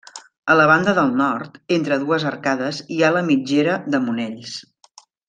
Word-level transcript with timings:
A 0.51 0.53
la 0.59 0.63
banda 0.71 0.93
del 0.99 1.11
nord, 1.19 1.59
entre 1.77 1.99
dues 2.05 2.25
arcades, 2.29 2.79
hi 2.95 2.99
ha 3.09 3.13
la 3.19 3.23
mitgera 3.31 3.77
de 3.97 4.01
Monells. 4.07 4.57